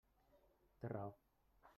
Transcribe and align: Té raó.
Té 0.79 0.91
raó. 0.93 1.13